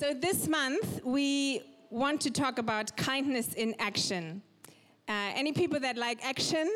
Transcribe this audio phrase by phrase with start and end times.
[0.00, 4.40] So, this month we want to talk about kindness in action.
[5.06, 6.66] Uh, any people that like action?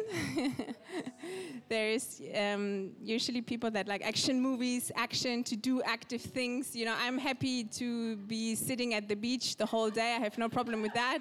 [1.70, 6.76] There's um, usually people that like action movies, action to do active things.
[6.76, 10.16] You know, I'm happy to be sitting at the beach the whole day.
[10.16, 11.20] I have no problem with that.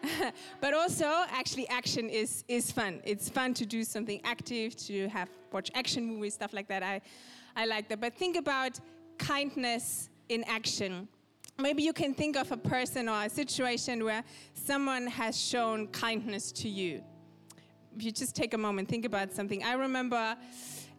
[0.60, 3.00] but also, actually, action is is fun.
[3.02, 6.84] It's fun to do something active, to have watch action movies, stuff like that.
[6.84, 7.00] I
[7.56, 8.00] I like that.
[8.00, 8.78] But think about
[9.18, 11.08] kindness in action
[11.58, 16.52] maybe you can think of a person or a situation where someone has shown kindness
[16.52, 17.02] to you.
[17.96, 19.62] If you just take a moment, think about something.
[19.62, 20.36] I remember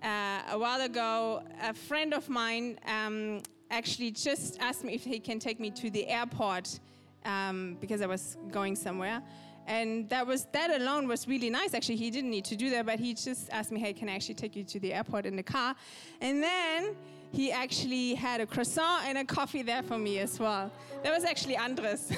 [0.03, 3.41] uh, a while ago, a friend of mine um,
[3.71, 6.79] actually just asked me if he can take me to the airport
[7.25, 9.21] um, because I was going somewhere.
[9.67, 11.73] And that was that alone was really nice.
[11.73, 14.15] Actually, he didn't need to do that, but he just asked me, "Hey, can I
[14.15, 15.75] actually take you to the airport in the car?"
[16.21, 16.95] And then
[17.33, 20.71] he actually had a croissant and a coffee there for me as well.
[21.01, 22.11] That was actually Andres.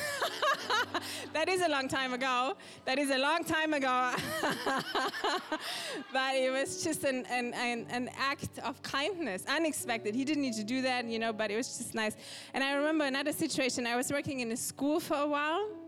[1.33, 2.55] that is a long time ago.
[2.83, 4.13] That is a long time ago.
[6.11, 10.13] but it was just an, an, an, an, act of kindness, unexpected.
[10.15, 12.17] He didn't need to do that, you know, but it was just nice.
[12.53, 13.87] And I remember another situation.
[13.87, 15.84] I was working in a school for a while.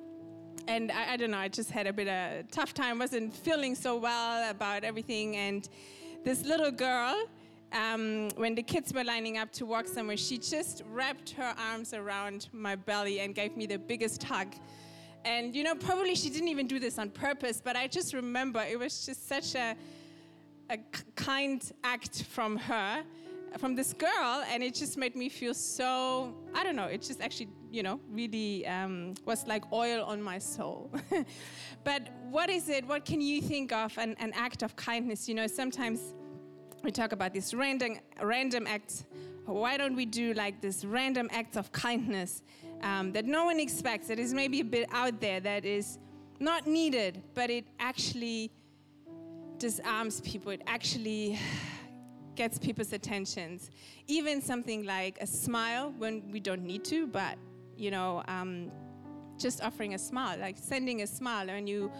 [0.67, 3.33] And I, I don't know, I just had a bit of a tough time, wasn't
[3.33, 5.37] feeling so well about everything.
[5.37, 5.67] And
[6.25, 7.15] this little girl,
[7.71, 11.93] um, when the kids were lining up to walk somewhere, she just wrapped her arms
[11.93, 14.53] around my belly and gave me the biggest hug.
[15.23, 18.61] And you know, probably she didn't even do this on purpose, but I just remember
[18.61, 19.75] it was just such a,
[20.69, 20.77] a
[21.15, 23.03] kind act from her,
[23.57, 27.21] from this girl, and it just made me feel so, I don't know, it just
[27.21, 30.91] actually, you know, really um, was like oil on my soul.
[31.83, 32.85] but what is it?
[32.87, 35.27] What can you think of an, an act of kindness?
[35.27, 36.13] You know, sometimes
[36.83, 39.05] we talk about these random, random acts.
[39.45, 42.43] Why don't we do like this random acts of kindness
[42.81, 45.97] um, that no one expects, that is maybe a bit out there, that is
[46.39, 48.51] not needed, but it actually
[49.57, 50.51] disarms people.
[50.51, 51.39] It actually
[52.37, 53.71] gets people's attentions.
[54.07, 57.35] Even something like a smile when we don't need to, but
[57.75, 58.71] you know, um,
[59.37, 61.91] just offering a smile, like sending a smile when you,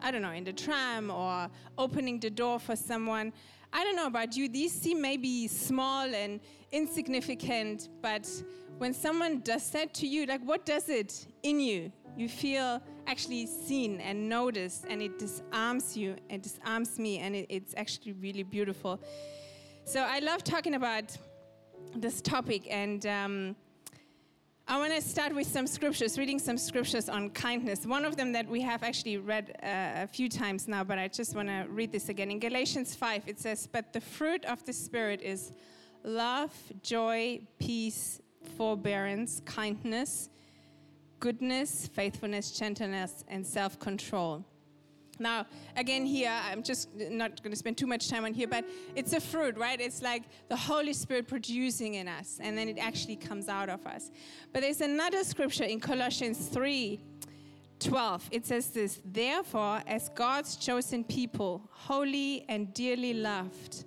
[0.00, 3.32] I don't know, in the tram or opening the door for someone.
[3.72, 6.40] I don't know about you, these seem maybe small and
[6.72, 8.28] insignificant, but
[8.78, 11.92] when someone does that to you, like what does it in you?
[12.16, 17.46] You feel actually seen and noticed, and it disarms you, it disarms me, and it,
[17.48, 19.00] it's actually really beautiful.
[19.90, 21.16] So I love talking about
[21.96, 23.56] this topic, and um,
[24.68, 27.84] I want to start with some scriptures, reading some scriptures on kindness.
[27.86, 31.08] One of them that we have actually read uh, a few times now, but I
[31.08, 32.30] just want to read this again.
[32.30, 35.50] In Galatians 5, it says, But the fruit of the Spirit is
[36.04, 38.20] love, joy, peace,
[38.56, 40.30] forbearance, kindness,
[41.18, 44.44] goodness, faithfulness, gentleness, and self control.
[45.20, 48.64] Now, again, here, I'm just not going to spend too much time on here, but
[48.96, 49.78] it's a fruit, right?
[49.80, 53.86] It's like the Holy Spirit producing in us, and then it actually comes out of
[53.86, 54.10] us.
[54.52, 56.98] But there's another scripture in Colossians 3
[57.80, 58.28] 12.
[58.30, 63.84] It says this Therefore, as God's chosen people, holy and dearly loved,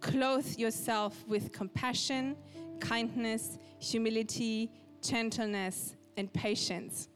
[0.00, 2.36] clothe yourself with compassion,
[2.80, 4.70] kindness, humility,
[5.02, 7.08] gentleness, and patience.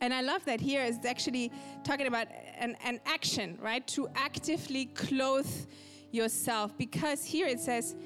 [0.00, 1.50] And I love that here is actually
[1.82, 2.28] talking about
[2.58, 3.86] an, an action, right?
[3.88, 5.50] To actively clothe
[6.10, 6.76] yourself.
[6.76, 7.96] Because here it says,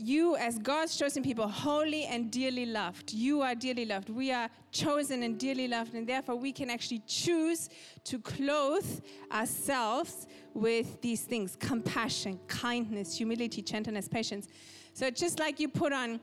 [0.00, 3.12] you, as God's chosen people, holy and dearly loved.
[3.12, 4.08] You are dearly loved.
[4.08, 7.68] We are chosen and dearly loved, and therefore we can actually choose
[8.04, 9.00] to clothe
[9.32, 14.46] ourselves with these things compassion, kindness, humility, gentleness, patience.
[14.94, 16.20] So just like you put on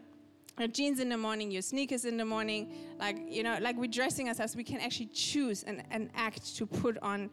[0.58, 3.88] your jeans in the morning, your sneakers in the morning, like you know, like we're
[3.88, 7.30] dressing ourselves, we can actually choose an, an act to put on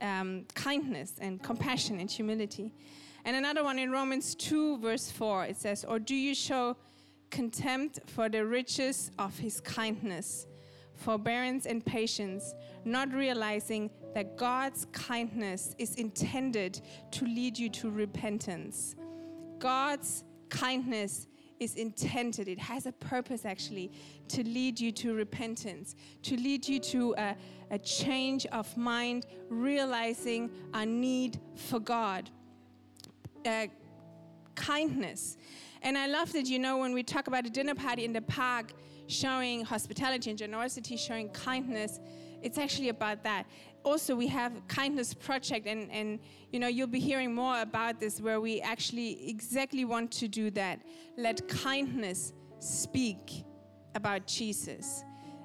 [0.00, 2.72] um, kindness and compassion and humility.
[3.24, 6.76] And another one in Romans 2, verse 4, it says, Or do you show
[7.30, 10.46] contempt for the riches of his kindness,
[10.94, 12.54] forbearance, and patience,
[12.84, 16.82] not realizing that God's kindness is intended
[17.12, 18.94] to lead you to repentance?
[19.58, 21.26] God's kindness
[21.64, 23.90] is intended, it has a purpose actually
[24.28, 27.36] to lead you to repentance, to lead you to a,
[27.70, 32.30] a change of mind, realizing our need for God.
[33.44, 33.66] Uh,
[34.54, 35.36] kindness.
[35.82, 38.22] And I love that, you know, when we talk about a dinner party in the
[38.22, 38.72] park,
[39.06, 42.00] showing hospitality and generosity, showing kindness,
[42.42, 43.46] it's actually about that.
[43.84, 46.18] Also, we have kindness project, and, and
[46.50, 50.50] you know you'll be hearing more about this, where we actually exactly want to do
[50.52, 50.80] that.
[51.16, 53.44] Let kindness speak
[53.94, 55.04] about Jesus.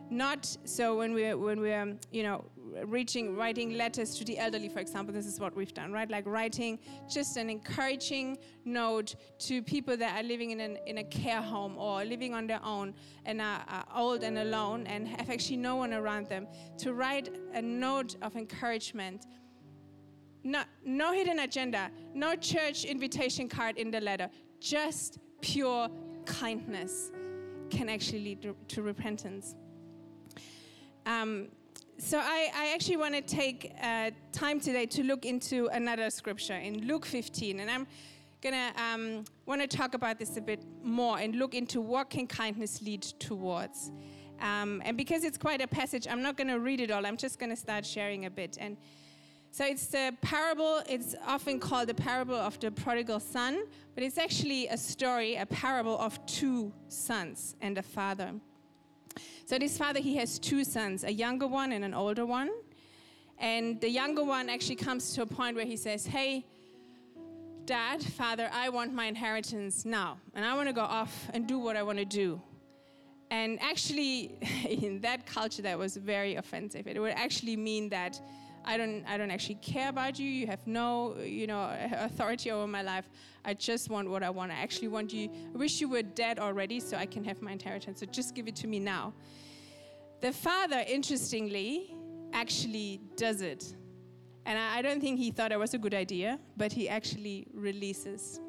[0.10, 2.46] Not so when we're when we're you know
[2.86, 5.14] reaching writing letters to the elderly, for example.
[5.14, 6.10] This is what we've done, right?
[6.10, 6.80] Like writing
[7.10, 11.78] just an encouraging note to people that are living in an, in a care home
[11.78, 12.94] or living on their own
[13.26, 16.48] and are, are old and alone and have actually no one around them.
[16.80, 19.26] To write a note of encouragement.
[20.42, 24.30] No, no hidden agenda, no church invitation card in the letter,
[24.62, 25.90] just pure
[26.26, 27.12] kindness
[27.70, 29.56] can actually lead to, to repentance.
[31.06, 31.48] Um,
[31.98, 36.56] so I, I, actually want to take uh, time today to look into another scripture
[36.56, 37.88] in Luke 15, and I'm
[38.42, 42.26] gonna um, want to talk about this a bit more and look into what can
[42.26, 43.92] kindness lead towards.
[44.40, 47.06] Um, and because it's quite a passage, I'm not to read it all.
[47.06, 48.58] I'm just to start sharing a bit.
[48.60, 48.78] And
[49.52, 50.82] so it's the parable.
[50.88, 53.66] It's often called the parable of the prodigal son,
[53.96, 58.34] but it's actually a story, a parable of two sons and a father.
[59.46, 62.50] So this father, he has two sons, a younger one and an older one.
[63.40, 66.46] And the younger one actually comes to a point where he says, Hey,
[67.66, 70.18] Dad, Father, I want my inheritance now.
[70.34, 72.42] And I want to go off and do what I want to do.
[73.32, 76.88] And actually, in that culture, that was very offensive.
[76.88, 78.20] It would actually mean that
[78.66, 80.30] I don't, I don't actually care about you.
[80.30, 83.10] You have no, you know, authority over my life.
[83.46, 84.52] I just want what I want.
[84.52, 85.30] I actually want you.
[85.54, 88.00] I wish you were dead already so I can have my inheritance.
[88.00, 89.14] So just give it to me now.
[90.22, 91.96] The father, interestingly,
[92.34, 93.76] actually does it.
[94.46, 97.48] And I, I don't think he thought it was a good idea, but he actually
[97.54, 98.40] releases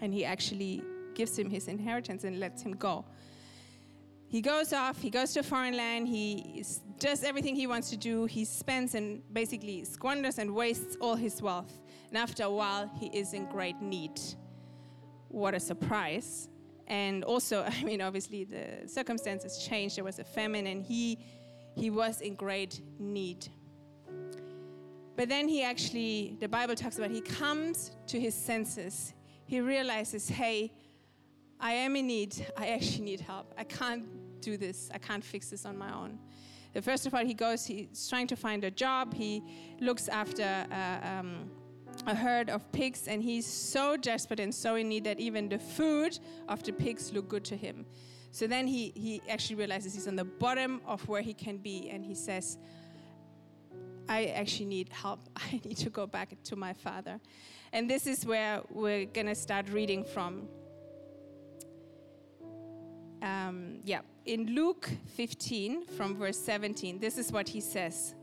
[0.00, 0.82] and he actually
[1.14, 3.04] gives him his inheritance and lets him go
[4.32, 6.64] he goes off, he goes to a foreign land, he
[6.98, 11.42] does everything he wants to do, he spends and basically squanders and wastes all his
[11.42, 11.82] wealth.
[12.08, 14.18] And after a while, he is in great need.
[15.28, 16.48] What a surprise.
[16.86, 19.98] And also, I mean, obviously, the circumstances changed.
[19.98, 21.18] There was a famine, and he,
[21.76, 23.48] he was in great need.
[25.14, 29.12] But then he actually, the Bible talks about, he comes to his senses.
[29.44, 30.72] He realizes, hey,
[31.64, 32.46] I am in need.
[32.56, 33.54] I actually need help.
[33.56, 34.04] I can't
[34.42, 34.90] do this.
[34.92, 36.18] I can't fix this on my own.
[36.80, 39.12] First of all, he goes, he's trying to find a job.
[39.12, 39.42] He
[39.80, 41.50] looks after uh, um,
[42.06, 45.58] a herd of pigs, and he's so desperate and so in need that even the
[45.58, 46.18] food
[46.48, 47.84] of the pigs look good to him.
[48.30, 51.90] So then he, he actually realizes he's on the bottom of where he can be,
[51.90, 52.56] and he says,
[54.08, 55.20] I actually need help.
[55.36, 57.20] I need to go back to my father.
[57.74, 60.48] And this is where we're going to start reading from.
[63.22, 68.14] Um, yeah in Luke 15 from verse 17, this is what he says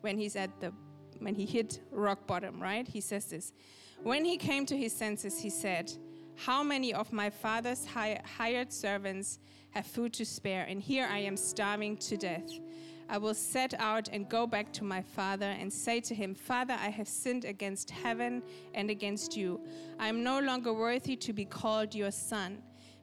[0.00, 0.72] when he's at the
[1.18, 2.86] when he hit rock bottom, right?
[2.86, 3.52] He says this.
[4.02, 5.90] When he came to his senses, he said,
[6.34, 9.38] "How many of my father's hired servants
[9.70, 12.50] have food to spare, and here I am starving to death?"
[13.08, 16.74] I will set out and go back to my father and say to him, Father,
[16.74, 18.42] I have sinned against heaven
[18.74, 19.60] and against you.
[19.98, 22.62] I am no longer worthy to be called your son.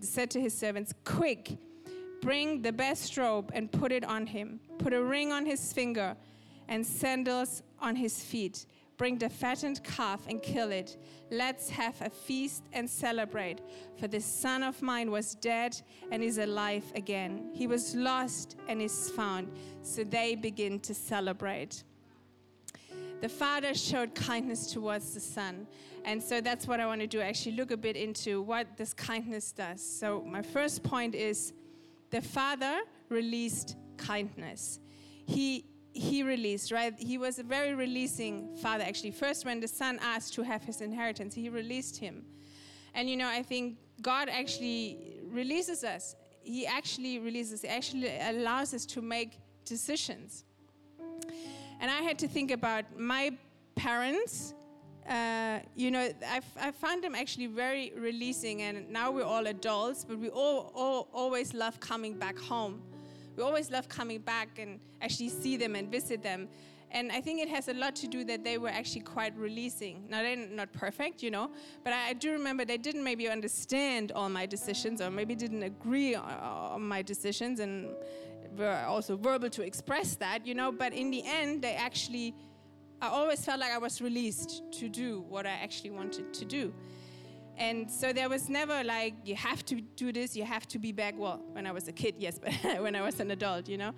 [0.00, 1.58] said to his servants, Quick,
[2.20, 4.60] bring the best robe and put it on him.
[4.78, 6.16] Put a ring on his finger
[6.68, 8.66] and sandals on his feet.
[8.96, 10.96] Bring the fattened calf and kill it.
[11.30, 13.60] Let's have a feast and celebrate.
[13.98, 17.50] For this son of mine was dead and is alive again.
[17.52, 19.52] He was lost and is found.
[19.82, 21.84] So they begin to celebrate.
[23.20, 25.66] The father showed kindness towards the son.
[26.04, 28.92] And so that's what I want to do actually look a bit into what this
[28.92, 29.82] kindness does.
[29.82, 31.52] So, my first point is
[32.10, 34.80] the father released kindness.
[35.26, 36.94] He he released, right?
[36.98, 39.12] He was a very releasing father, actually.
[39.12, 42.22] First, when the son asked to have his inheritance, he released him.
[42.94, 46.14] And you know, I think God actually releases us.
[46.42, 50.44] He actually releases, he actually allows us to make decisions.
[51.80, 53.32] And I had to think about my
[53.74, 54.54] parents
[55.08, 60.04] uh, you know, I, I found them actually very releasing, and now we're all adults,
[60.04, 62.82] but we all, all always love coming back home.
[63.36, 66.48] We always love coming back and actually see them and visit them.
[66.90, 70.08] And I think it has a lot to do that they were actually quite releasing.
[70.08, 71.50] Now, they're not perfect, you know,
[71.84, 75.62] but I, I do remember they didn't maybe understand all my decisions or maybe didn't
[75.62, 77.90] agree on, on my decisions and
[78.58, 82.34] were also verbal to express that, you know, but in the end, they actually,
[83.00, 86.72] I always felt like I was released to do what I actually wanted to do.
[87.58, 90.92] And so there was never like, you have to do this, you have to be
[90.92, 91.14] back.
[91.16, 93.92] Well, when I was a kid, yes, but when I was an adult, you know.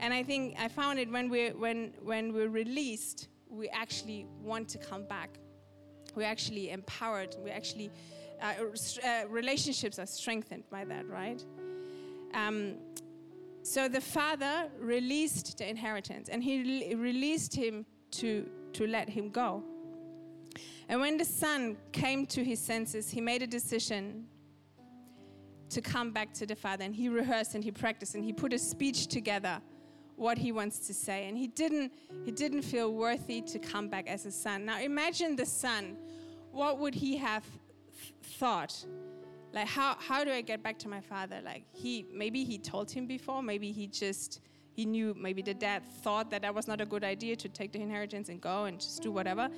[0.00, 4.68] And I think I found it when we're, when, when we're released, we actually want
[4.70, 5.38] to come back.
[6.14, 7.36] We're actually empowered.
[7.42, 7.90] We actually,
[8.40, 8.54] uh,
[9.04, 11.44] uh, relationships are strengthened by that, right?
[12.34, 12.76] Um,
[13.62, 19.62] so the father released the inheritance and he released him to, to let him go.
[20.88, 24.26] And when the son came to his senses, he made a decision
[25.70, 26.84] to come back to the father.
[26.84, 29.60] And he rehearsed and he practiced and he put a speech together
[30.16, 31.28] what he wants to say.
[31.28, 31.92] And he didn't,
[32.24, 34.66] he didn't feel worthy to come back as a son.
[34.66, 35.96] Now imagine the son.
[36.50, 38.84] What would he have th- thought?
[39.52, 41.40] Like, how, how do I get back to my father?
[41.44, 44.40] Like, he, maybe he told him before, maybe he just,
[44.72, 47.72] he knew, maybe the dad thought that that was not a good idea to take
[47.72, 49.50] the inheritance and go and just do whatever.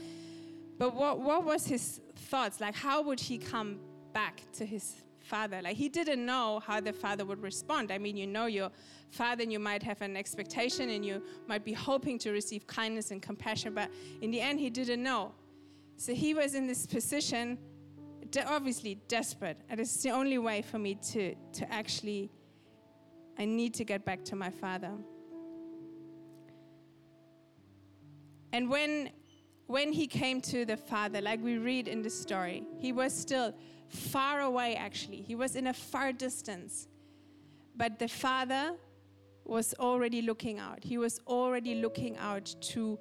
[0.79, 2.61] But what, what was his thoughts?
[2.61, 3.79] Like, how would he come
[4.13, 5.63] back to his father?
[5.63, 7.93] Like, he didn't know how the father would respond.
[7.93, 8.71] I mean, you know your
[9.11, 13.13] father, and you might have an expectation, and you might be hoping to receive kindness
[13.13, 13.89] and compassion, but
[14.21, 15.33] in the end, he didn't know.
[15.97, 17.57] So he was in this position,
[18.43, 19.59] obviously desperate.
[19.69, 22.31] And it's the only way for me to, to actually,
[23.39, 24.93] I need to get back to my father.
[28.53, 29.11] And when
[29.67, 33.55] when he came to the Father, like we read in the story, he was still
[33.89, 35.23] far away, actually.
[35.23, 36.87] He was in a far distance.
[37.77, 38.75] But the Father
[39.45, 40.85] was already looking out.
[40.85, 42.99] He was already looking out to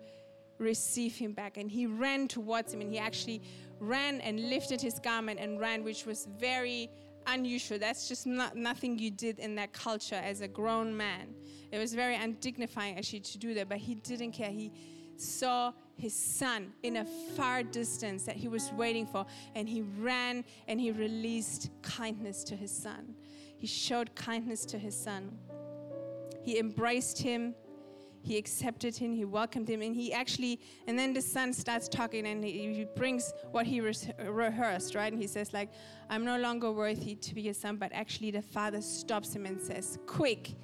[0.58, 1.58] receive him back.
[1.58, 3.42] And he ran towards him, and he actually
[3.80, 6.90] ran and lifted his garment and ran, which was very
[7.28, 7.80] unusual.
[7.80, 11.34] That's just not, nothing you did in that culture as a grown man.
[11.72, 14.52] It was very undignifying actually to do that, but he didn't care.
[14.52, 14.72] He
[15.16, 20.44] saw his son in a far distance that he was waiting for, and he ran
[20.68, 23.16] and he released kindness to his son.
[23.58, 25.38] He showed kindness to his son.
[26.42, 27.56] He embraced him,
[28.24, 32.26] he accepted him, he welcomed him, and he actually, and then the son starts talking
[32.26, 33.94] and he, he brings what he re-
[34.26, 35.14] rehearsed, right?
[35.14, 35.70] And he says, like,
[36.10, 39.62] I'm no longer worthy to be your son, but actually the father stops him and
[39.62, 40.56] says, Quick,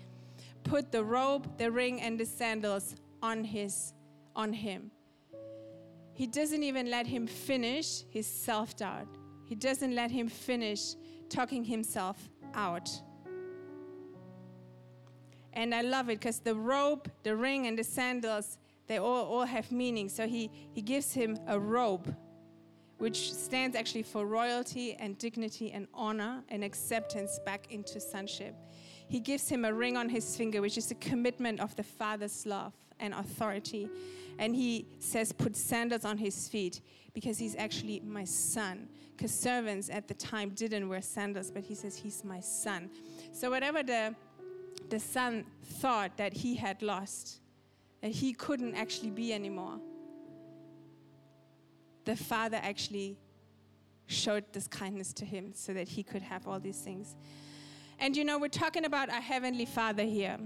[0.64, 3.94] put the robe, the ring, and the sandals on his
[4.36, 4.90] on him
[6.20, 9.08] he doesn't even let him finish his self doubt.
[9.46, 10.96] He doesn't let him finish
[11.30, 12.18] talking himself
[12.54, 12.90] out.
[15.54, 19.46] And I love it because the robe, the ring, and the sandals, they all, all
[19.46, 20.10] have meaning.
[20.10, 22.16] So he, he gives him a robe,
[22.98, 28.56] which stands actually for royalty and dignity and honor and acceptance back into sonship.
[29.08, 32.46] He gives him a ring on his finger, which is a commitment of the Father's
[32.46, 33.90] love and authority.
[34.38, 36.82] And he says, Put sandals on his feet
[37.14, 38.88] because he's actually my son.
[39.18, 42.90] Because servants at the time didn't wear sandals, but he says, He's my son.
[43.34, 44.16] So, whatever the,
[44.90, 47.40] the son thought that he had lost,
[48.02, 49.80] that he couldn't actually be anymore,
[52.06, 53.18] the father actually
[54.08, 57.16] showed this kindness to him so that he could have all these things.
[58.00, 60.38] And you know, we're talking about our heavenly father here.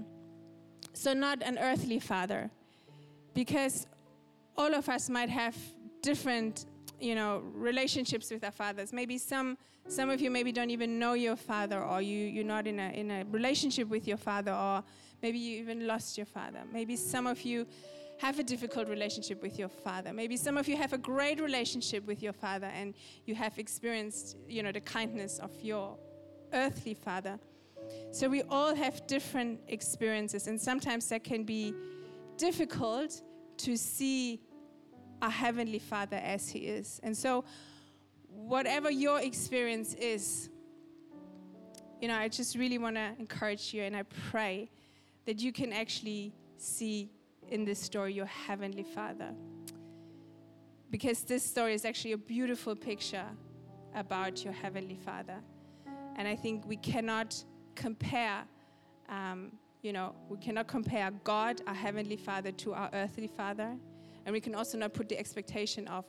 [0.92, 2.50] So, not an earthly father
[3.32, 3.86] because
[4.56, 5.56] all of us might have
[6.02, 6.66] different
[7.00, 8.92] you know relationships with our fathers.
[8.92, 9.58] Maybe some
[9.88, 12.90] some of you maybe don't even know your father or you you're not in a
[12.90, 14.82] in a relationship with your father or
[15.22, 16.62] maybe you even lost your father.
[16.72, 17.66] Maybe some of you
[18.18, 20.12] have a difficult relationship with your father.
[20.12, 22.94] Maybe some of you have a great relationship with your father and
[23.26, 25.96] you have experienced you know the kindness of your
[26.52, 27.38] earthly father.
[28.12, 31.74] So we all have different experiences and sometimes that can be
[32.38, 33.22] difficult
[33.58, 34.40] to see
[35.24, 37.00] a Heavenly Father as He is.
[37.02, 37.44] And so,
[38.28, 40.50] whatever your experience is,
[42.00, 44.70] you know, I just really want to encourage you and I pray
[45.26, 47.10] that you can actually see
[47.48, 49.32] in this story your Heavenly Father.
[50.90, 53.26] Because this story is actually a beautiful picture
[53.94, 55.38] about your Heavenly Father.
[56.16, 57.42] And I think we cannot
[57.74, 58.44] compare
[59.08, 59.52] um,
[59.84, 63.76] you know, we cannot compare God, our Heavenly Father, to our earthly Father.
[64.24, 66.04] And we can also not put the expectation of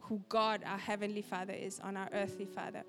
[0.00, 2.82] who God, our Heavenly Father, is on our earthly Father.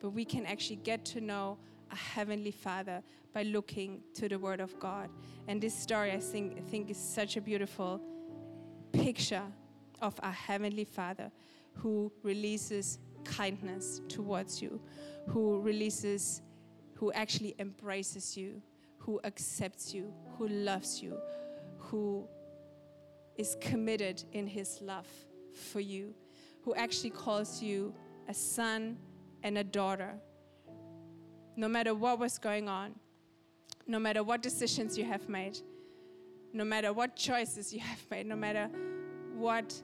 [0.00, 1.58] But we can actually get to know
[1.92, 5.10] a Heavenly Father by looking to the Word of God.
[5.48, 8.00] And this story, I think, I think is such a beautiful
[8.92, 9.42] picture
[10.02, 11.30] of our Heavenly Father
[11.74, 14.80] who releases kindness towards you,
[15.28, 16.42] who releases,
[16.94, 18.60] who actually embraces you,
[18.98, 21.18] who accepts you, who loves you,
[21.78, 22.26] who
[23.36, 25.08] is committed in His love
[25.52, 26.14] for you,
[26.62, 27.94] who actually calls you
[28.28, 28.96] a son
[29.42, 30.14] and a daughter.
[31.56, 32.94] No matter what was going on,
[33.86, 35.58] no matter what decisions you have made,
[36.52, 38.68] no matter what choices you have made, no matter
[39.34, 39.74] what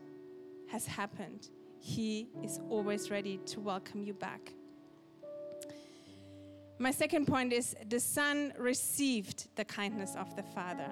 [0.69, 4.53] has happened, He is always ready to welcome you back.
[6.79, 10.91] My second point is the Son received the kindness of the Father.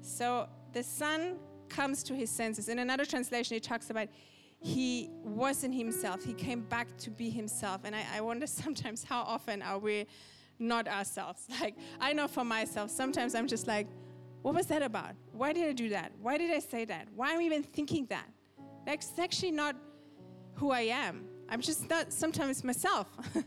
[0.00, 1.36] So the Son
[1.68, 2.68] comes to his senses.
[2.68, 4.08] In another translation, it talks about
[4.60, 6.22] he wasn't himself.
[6.24, 7.80] He came back to be himself.
[7.84, 10.06] And I, I wonder sometimes how often are we
[10.58, 11.46] not ourselves?
[11.60, 13.88] Like, I know for myself, sometimes I'm just like,
[14.42, 15.14] what was that about?
[15.32, 16.12] Why did I do that?
[16.20, 17.08] Why did I say that?
[17.14, 18.28] Why am I even thinking that?
[18.84, 19.76] That's actually not
[20.54, 21.26] who I am.
[21.48, 23.08] I'm just not sometimes myself.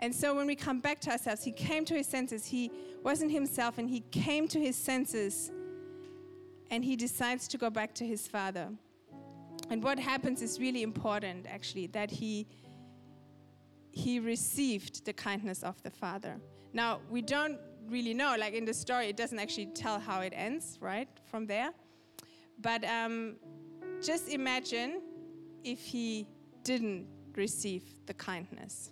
[0.00, 2.46] and so when we come back to ourselves, he came to his senses.
[2.46, 2.70] He
[3.02, 5.50] wasn't himself and he came to his senses
[6.70, 8.68] and he decides to go back to his father.
[9.70, 12.46] And what happens is really important actually that he
[13.90, 16.36] he received the kindness of the father.
[16.72, 17.58] Now, we don't
[17.88, 21.08] really know like in the story it doesn't actually tell how it ends, right?
[21.24, 21.70] From there.
[22.60, 23.36] But um,
[24.02, 25.00] just imagine
[25.64, 26.28] if he
[26.62, 28.90] didn't receive the kindness.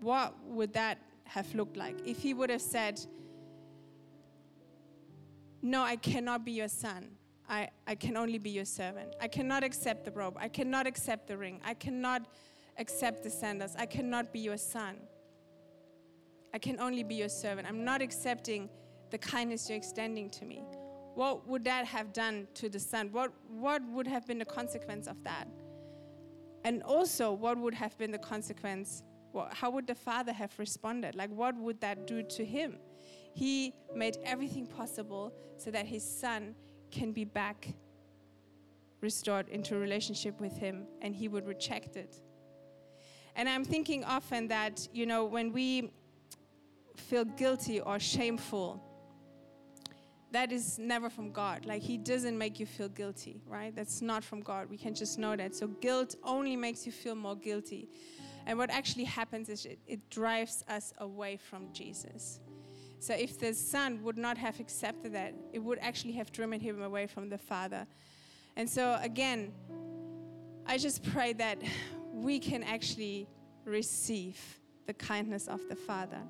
[0.00, 1.96] What would that have looked like?
[2.04, 3.00] If he would have said,
[5.62, 7.08] No, I cannot be your son.
[7.48, 9.14] I, I can only be your servant.
[9.20, 10.36] I cannot accept the robe.
[10.38, 11.60] I cannot accept the ring.
[11.64, 12.26] I cannot
[12.78, 13.74] accept the sandals.
[13.78, 14.96] I cannot be your son.
[16.54, 17.68] I can only be your servant.
[17.68, 18.68] I'm not accepting
[19.10, 20.64] the kindness you're extending to me.
[21.14, 23.10] What would that have done to the son?
[23.12, 25.46] What, what would have been the consequence of that?
[26.64, 29.02] And also, what would have been the consequence?
[29.50, 31.14] How would the father have responded?
[31.14, 32.78] Like, what would that do to him?
[33.34, 36.54] He made everything possible so that his son
[36.90, 37.68] can be back
[39.00, 42.20] restored into a relationship with him, and he would reject it.
[43.34, 45.90] And I'm thinking often that, you know, when we
[46.96, 48.82] feel guilty or shameful,
[50.32, 51.66] that is never from God.
[51.66, 53.74] Like, He doesn't make you feel guilty, right?
[53.74, 54.68] That's not from God.
[54.70, 55.54] We can just know that.
[55.54, 57.88] So, guilt only makes you feel more guilty.
[58.46, 62.40] And what actually happens is it, it drives us away from Jesus.
[63.02, 66.82] So, if the Son would not have accepted that, it would actually have driven him
[66.82, 67.84] away from the Father.
[68.54, 69.50] And so, again,
[70.66, 71.60] I just pray that
[72.12, 73.26] we can actually
[73.64, 74.38] receive
[74.86, 76.20] the kindness of the Father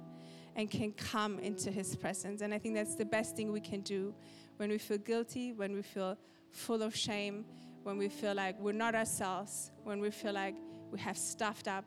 [0.56, 2.40] and can come into His presence.
[2.40, 4.14] And I think that's the best thing we can do
[4.56, 6.16] when we feel guilty, when we feel
[6.52, 7.44] full of shame,
[7.82, 10.54] when we feel like we're not ourselves, when we feel like
[10.90, 11.84] we have stuffed up.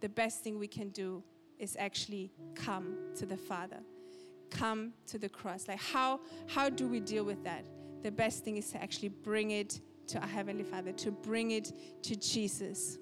[0.00, 1.22] The best thing we can do
[1.58, 3.80] is actually come to the Father,
[4.54, 5.68] come to the cross.
[5.68, 7.66] Like, how, how do we deal with that?
[8.02, 11.72] The best thing is to actually bring it to our Heavenly Father, to bring it
[12.02, 12.98] to Jesus.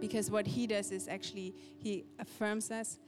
[0.00, 2.98] Because what He does is actually, He affirms us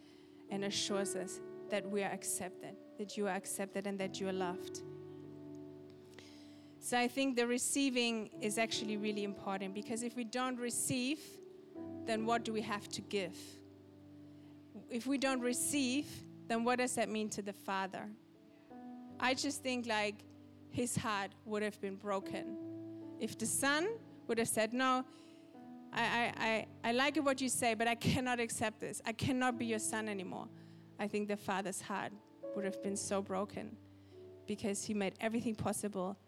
[0.50, 1.40] and assures us
[1.70, 4.82] that we are accepted, that you are accepted, and that you are loved.
[6.80, 11.20] So I think the receiving is actually really important because if we don't receive,
[12.04, 13.36] then what do we have to give?
[14.90, 16.06] If we don't receive,
[16.52, 18.04] then what does that mean to the Father?
[19.18, 20.16] I just think like
[20.70, 22.56] his heart would have been broken.
[23.18, 23.88] If the Son
[24.26, 25.04] would have said, No,
[25.94, 29.00] I, I, I I like what you say, but I cannot accept this.
[29.06, 30.48] I cannot be your son anymore.
[30.98, 32.12] I think the father's heart
[32.54, 33.76] would have been so broken
[34.46, 36.18] because he made everything possible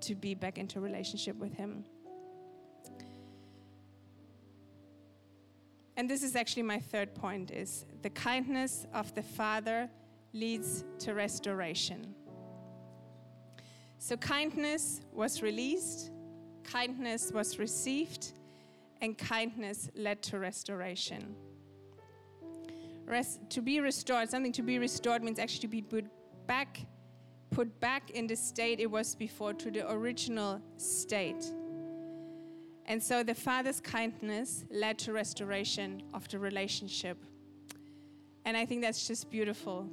[0.00, 1.84] to be back into relationship with him.
[5.96, 9.88] And this is actually my third point is the kindness of the father
[10.32, 12.14] leads to restoration.
[13.98, 16.10] So kindness was released,
[16.64, 18.32] kindness was received,
[19.00, 21.34] and kindness led to restoration.
[23.06, 26.04] Rest, to be restored, something to be restored means actually to be put
[26.46, 26.80] back,
[27.50, 31.52] put back in the state it was before, to the original state.
[32.86, 37.18] And so the Father's kindness led to restoration of the relationship.
[38.44, 39.88] And I think that's just beautiful.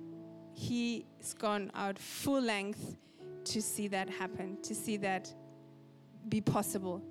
[0.53, 1.03] He's
[1.39, 2.97] gone out full length
[3.45, 5.34] to see that happen, to see that
[6.29, 7.01] be possible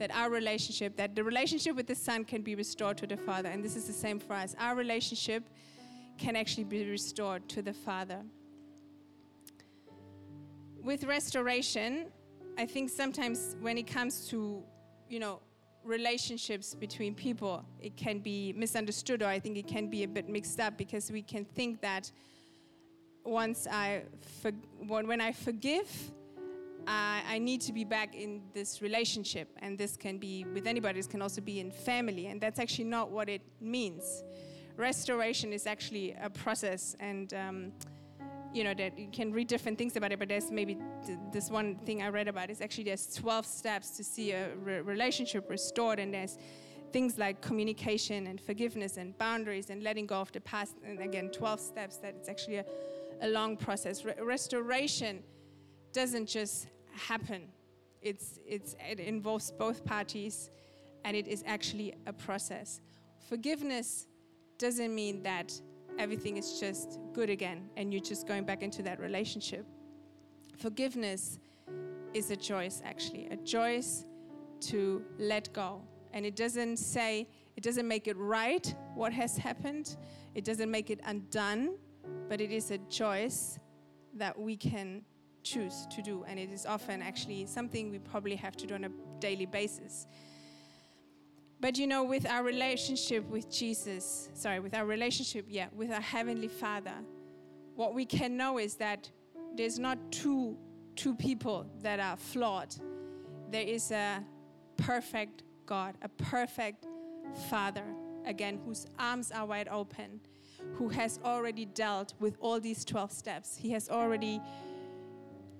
[0.00, 3.50] that our relationship, that the relationship with the Son can be restored to the Father.
[3.50, 4.56] And this is the same for us.
[4.58, 5.44] Our relationship
[6.16, 8.22] can actually be restored to the Father.
[10.82, 12.06] With restoration,
[12.56, 14.62] I think sometimes when it comes to,
[15.10, 15.40] you know,
[15.84, 20.28] relationships between people, it can be misunderstood, or I think it can be a bit
[20.28, 22.10] mixed up because we can think that
[23.24, 24.02] once I,
[24.40, 24.52] for,
[24.86, 25.90] when I forgive,
[26.86, 30.98] I, I need to be back in this relationship, and this can be with anybody.
[30.98, 34.22] This can also be in family, and that's actually not what it means.
[34.76, 37.72] Restoration is actually a process, and um,
[38.52, 40.18] you know that you can read different things about it.
[40.18, 43.90] But there's maybe th- this one thing I read about is actually there's 12 steps
[43.96, 46.38] to see a re- relationship restored, and there's
[46.92, 50.76] things like communication and forgiveness and boundaries and letting go of the past.
[50.84, 51.96] And again, 12 steps.
[51.96, 52.64] That it's actually a,
[53.22, 54.04] a long process.
[54.04, 55.22] Re- restoration
[55.92, 57.48] doesn't just happen.
[58.02, 60.50] It's, it's, it involves both parties
[61.04, 62.80] and it is actually a process.
[63.28, 64.06] Forgiveness
[64.58, 65.52] doesn't mean that
[66.00, 69.66] everything is just good again and you're just going back into that relationship.
[70.56, 71.38] Forgiveness
[72.14, 74.06] is a choice, actually, a choice
[74.60, 75.82] to let go.
[76.14, 79.96] And it doesn't say, it doesn't make it right what has happened,
[80.34, 81.76] it doesn't make it undone,
[82.28, 83.58] but it is a choice
[84.14, 85.02] that we can
[85.42, 86.24] choose to do.
[86.26, 90.06] And it is often actually something we probably have to do on a daily basis.
[91.60, 96.00] But you know, with our relationship with Jesus, sorry, with our relationship, yeah, with our
[96.00, 96.94] Heavenly Father,
[97.74, 99.10] what we can know is that
[99.56, 100.56] there's not two,
[100.96, 102.74] two people that are flawed.
[103.50, 104.24] There is a
[104.78, 106.86] perfect God, a perfect
[107.50, 107.84] Father,
[108.24, 110.20] again, whose arms are wide open,
[110.74, 113.56] who has already dealt with all these 12 steps.
[113.56, 114.40] He has already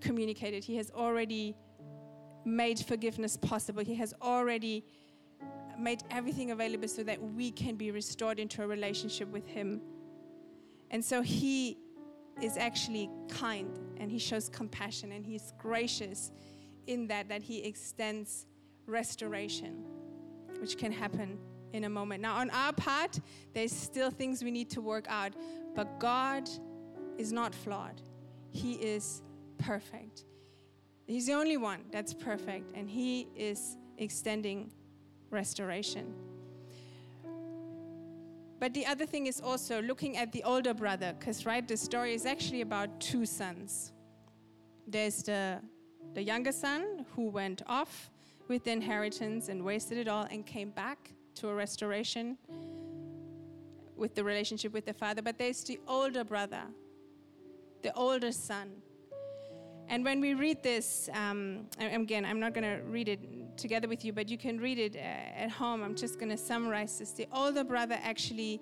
[0.01, 0.65] communicated.
[0.65, 1.55] He has already
[2.47, 3.85] made forgiveness possible.
[3.85, 4.85] He has already
[5.81, 9.81] made everything available so that we can be restored into a relationship with Him.
[10.91, 11.79] And so He
[12.41, 16.33] is actually kind and He shows compassion and He's gracious
[16.87, 18.47] in that, that He extends
[18.87, 19.85] restoration,
[20.59, 21.39] which can happen
[21.73, 22.23] in a moment.
[22.23, 23.21] Now, on our part,
[23.55, 25.33] there's still things we need to work out,
[25.75, 26.49] but God
[27.17, 28.01] is not flawed.
[28.51, 29.23] He is
[29.59, 30.25] perfect.
[31.07, 34.73] He's the only one that's perfect, and He is extending
[35.31, 36.15] restoration.
[38.59, 42.13] But the other thing is also looking at the older brother, because, right, the story
[42.13, 43.93] is actually about two sons.
[44.87, 45.61] There's the,
[46.13, 48.11] the younger son who went off
[48.49, 52.37] with the inheritance and wasted it all and came back to a restoration
[53.97, 55.23] with the relationship with the father.
[55.23, 56.63] But there's the older brother,
[57.83, 58.73] the older son,
[59.91, 64.05] and when we read this, um, again, I'm not going to read it together with
[64.05, 65.83] you, but you can read it uh, at home.
[65.83, 67.11] I'm just going to summarize this.
[67.11, 68.61] The older brother actually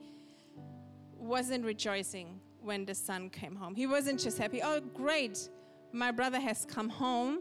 [1.19, 3.75] wasn't rejoicing when the son came home.
[3.75, 5.51] He wasn't just happy, oh, great,
[5.93, 7.41] my brother has come home.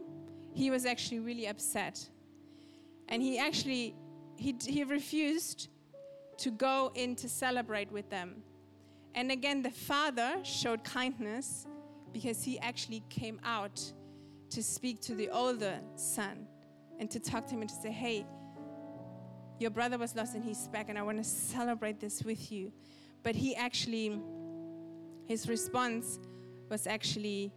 [0.52, 2.10] He was actually really upset.
[3.08, 3.94] And he actually,
[4.36, 5.68] he, he refused
[6.36, 8.42] to go in to celebrate with them.
[9.14, 11.66] And again, the father showed kindness
[12.18, 13.80] because he actually came out
[14.50, 16.48] to speak to the older son
[16.98, 18.26] and to talk to him and to say, hey,
[19.60, 22.72] your brother was lost and he's back, and I want to celebrate this with you.
[23.22, 24.20] But he actually,
[25.26, 26.18] his response
[26.68, 27.52] was actually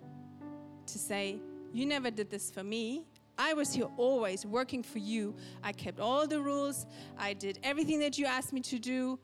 [0.86, 1.40] to say,
[1.74, 3.06] You never did this for me.
[3.38, 5.36] I was here always working for you.
[5.64, 6.86] I kept all the rules,
[7.18, 9.20] I did everything that you asked me to do,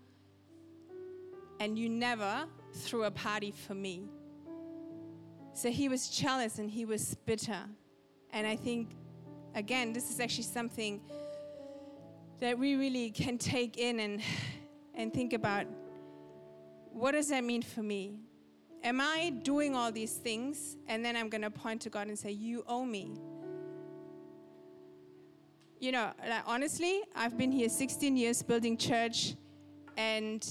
[1.60, 4.08] and you never threw a party for me.
[5.58, 7.58] So he was jealous and he was bitter.
[8.32, 8.96] And I think,
[9.56, 11.02] again, this is actually something
[12.39, 14.22] that we really can take in and,
[14.93, 15.65] and think about
[16.91, 18.20] what does that mean for me?
[18.84, 22.20] Am I doing all these things and then I'm going to point to God and
[22.20, 23.17] say, You owe me?
[25.80, 29.34] You know, like, honestly, I've been here 16 years building church,
[29.98, 30.48] and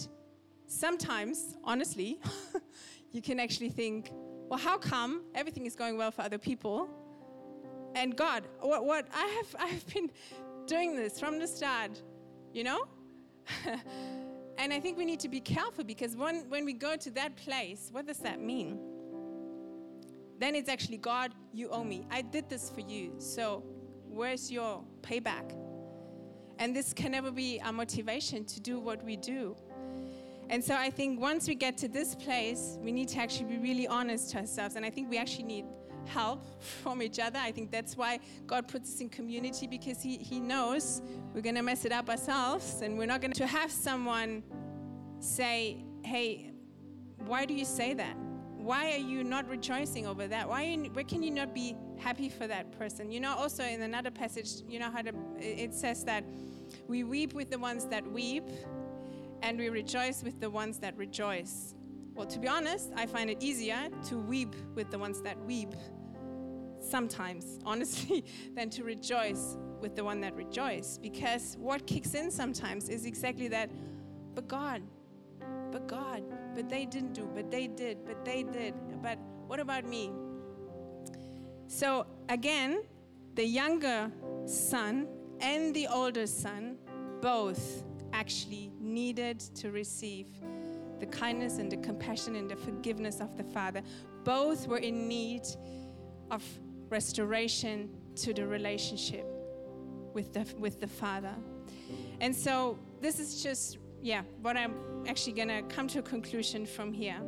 [0.67, 2.19] sometimes, honestly,
[3.13, 4.11] you can actually think,
[4.49, 6.89] well, how come everything is going well for other people?
[7.95, 10.11] And God, what, what I have I have been
[10.67, 12.03] doing this from the start,
[12.53, 12.87] you know?
[14.59, 17.37] and I think we need to be careful because when, when we go to that
[17.37, 18.79] place, what does that mean?
[20.39, 22.07] Then it's actually, God, you owe me.
[22.11, 23.15] I did this for you.
[23.19, 23.63] So
[24.09, 25.57] where's your payback?
[26.59, 29.57] And this can never be our motivation to do what we do.
[30.49, 33.59] And so I think once we get to this place, we need to actually be
[33.59, 34.77] really honest to ourselves.
[34.77, 35.65] And I think we actually need
[36.07, 36.45] help
[36.83, 37.39] from each other.
[37.39, 41.03] I think that's why God puts us in community because He, he knows
[41.35, 44.43] we're going to mess it up ourselves and we're not going to have someone
[45.19, 46.53] say, hey,
[47.19, 48.17] why do you say that?
[48.67, 50.49] why are you not rejoicing over that?
[50.49, 53.13] Why, why can you not be happy for that person?
[53.13, 56.25] You know, also in another passage, you know how to, it says that
[56.89, 58.43] we weep with the ones that weep
[59.43, 61.75] and we rejoice with the ones that rejoice.
[62.15, 65.75] Well, to be honest, I find it easier to weep with the ones that weep
[66.81, 70.99] sometimes, honestly, than to rejoice with the one that rejoice.
[70.99, 73.71] Because what kicks in sometimes is exactly that,
[74.35, 74.83] but God,
[75.71, 76.23] but God,
[76.55, 80.11] but they didn't do, but they did, but they did, but what about me?
[81.69, 82.83] So again,
[83.35, 84.11] the younger
[84.47, 85.09] son
[85.41, 86.79] and the older son
[87.21, 90.27] both actually needed to receive
[90.99, 93.83] the kindness and the compassion and the forgiveness of the Father.
[94.25, 95.43] Both were in need
[96.31, 96.43] of
[96.89, 99.27] restoration to the relationship
[100.15, 101.35] with the, with the Father.
[102.21, 106.67] And so this is just, yeah, what I'm actually going to come to a conclusion
[106.67, 107.21] from here.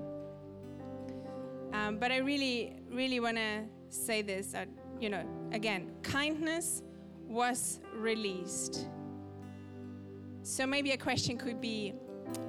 [1.73, 4.55] Um, but I really, really want to say this.
[4.55, 4.65] Uh,
[4.99, 6.83] you know, again, kindness
[7.27, 8.87] was released.
[10.43, 11.95] So maybe a question could be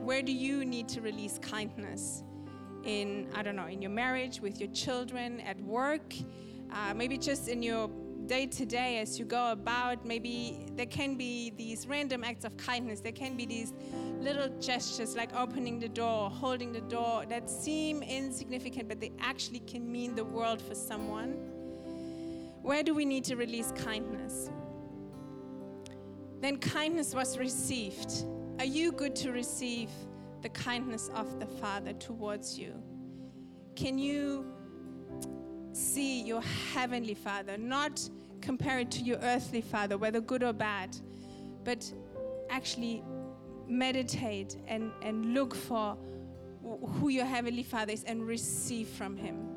[0.02, 2.24] where do you need to release kindness?
[2.84, 6.14] In, I don't know, in your marriage, with your children, at work,
[6.72, 7.90] uh, maybe just in your
[8.30, 12.56] day to day as you go about, maybe there can be these random acts of
[12.58, 13.02] kindness.
[13.02, 13.74] There can be these
[14.20, 19.60] little gestures like opening the door, holding the door that seem insignificant, but they actually
[19.62, 21.32] can mean the world for someone.
[22.62, 24.52] Where do we need to release kindness?
[26.40, 28.26] Then kindness was received.
[28.60, 29.90] Are you good to receive
[30.42, 32.74] the kindness of the Father towards you?
[33.76, 34.46] Can you
[35.74, 36.42] see your
[36.74, 38.08] heavenly Father, not
[38.42, 40.96] compare it to your earthly Father, whether good or bad,
[41.64, 41.92] but
[42.50, 43.04] actually
[43.68, 45.98] meditate and, and look for
[46.64, 49.48] who your heavenly Father is and receive from Him.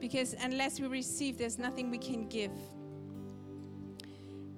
[0.00, 2.52] Because unless we receive, there's nothing we can give.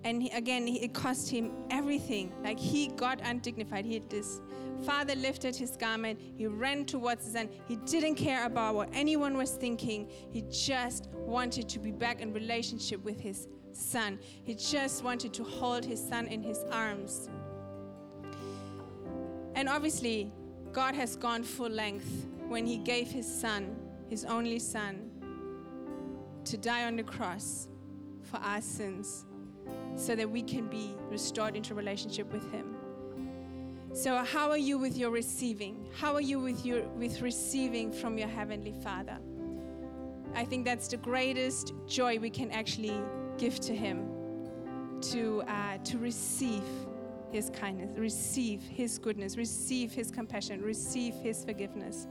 [0.07, 2.33] And he, again, it cost him everything.
[2.45, 3.85] Like he got undignified.
[3.85, 4.41] He this
[4.85, 6.21] father lifted his garment.
[6.37, 7.49] He ran towards his son.
[7.67, 10.09] He didn't care about what anyone was thinking.
[10.31, 14.21] He just wanted to be back in relationship with his son.
[14.45, 17.29] He just wanted to hold his son in his arms.
[19.57, 20.31] And obviously,
[20.71, 23.75] God has gone full length when he gave his son,
[24.09, 25.11] his only son,
[26.45, 27.67] to die on the cross
[28.23, 29.26] for our sins
[29.97, 32.77] so that we can be restored into relationship with him.
[33.93, 35.87] So how are you with your receiving?
[35.99, 39.19] How are you with your with receiving from your heavenly Father?
[40.35, 43.01] I think that's the greatest joy we can actually
[43.39, 44.07] give to him
[45.13, 46.63] to uh, to receive
[47.33, 52.07] his kindness, receive his goodness, receive his compassion, receive his forgiveness.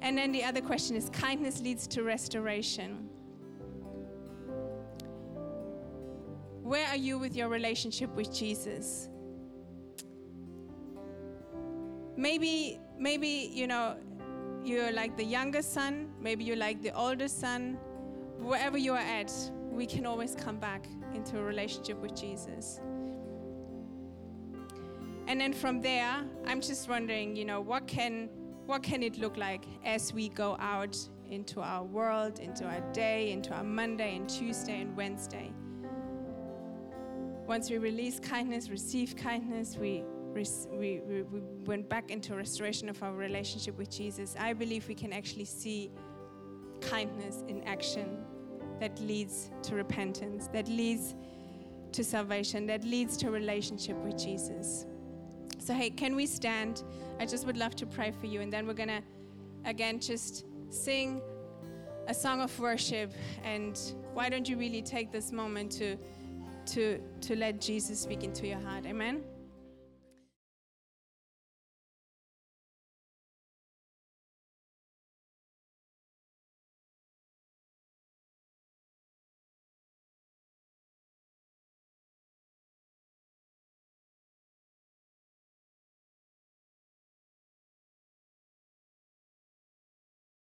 [0.00, 3.10] And then the other question is kindness leads to restoration.
[6.66, 9.08] Where are you with your relationship with Jesus?
[12.16, 13.96] Maybe, maybe, you know,
[14.64, 17.78] you're like the younger son, maybe you're like the older son.
[18.40, 19.32] Wherever you are at,
[19.70, 22.80] we can always come back into a relationship with Jesus.
[25.28, 28.28] And then from there, I'm just wondering, you know, what can
[28.66, 30.98] what can it look like as we go out
[31.30, 35.52] into our world, into our day, into our Monday and Tuesday and Wednesday?
[37.46, 40.02] Once we release kindness, receive kindness, we,
[40.34, 44.34] we, we, we went back into restoration of our relationship with Jesus.
[44.38, 45.92] I believe we can actually see
[46.80, 48.18] kindness in action
[48.80, 51.14] that leads to repentance, that leads
[51.92, 54.84] to salvation, that leads to relationship with Jesus.
[55.60, 56.82] So, hey, can we stand?
[57.20, 59.02] I just would love to pray for you, and then we're going to,
[59.64, 61.22] again, just sing
[62.08, 63.12] a song of worship.
[63.44, 63.80] And
[64.14, 65.96] why don't you really take this moment to
[66.66, 68.86] to, to let Jesus speak into your heart.
[68.86, 69.22] Amen.